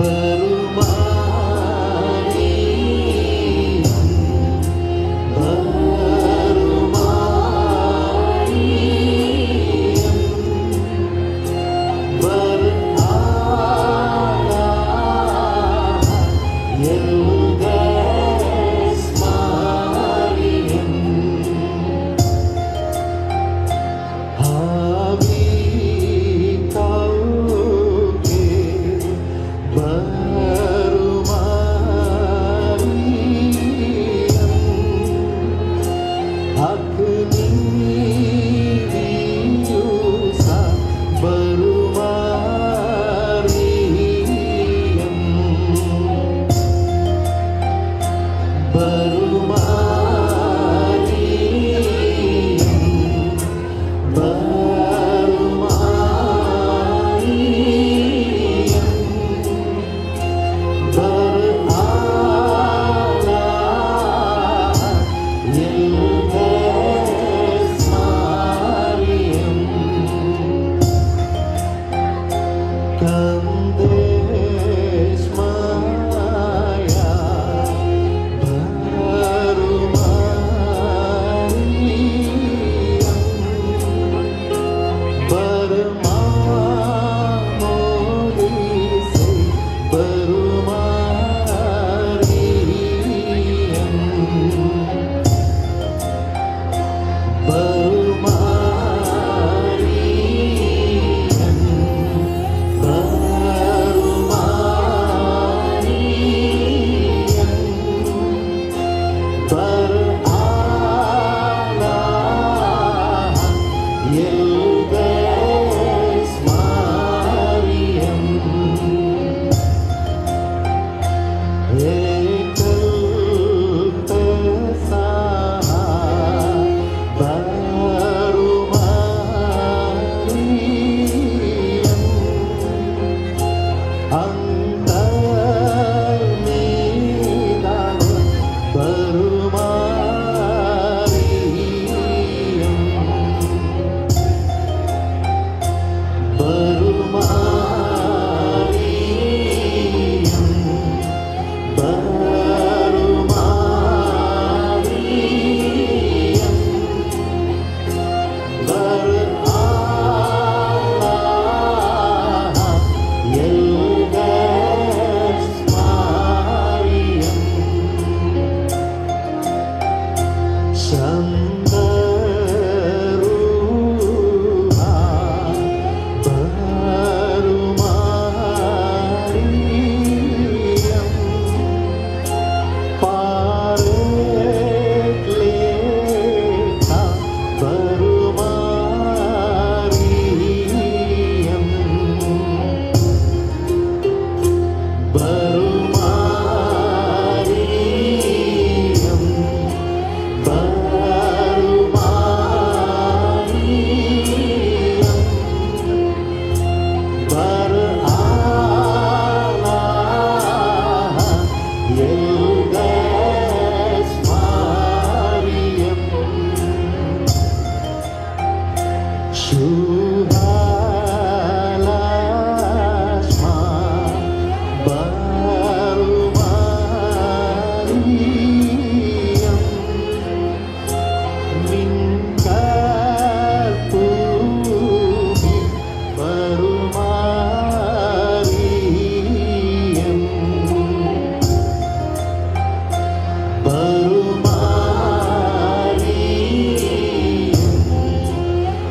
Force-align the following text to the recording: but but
but 0.00 0.39
but 48.72 49.19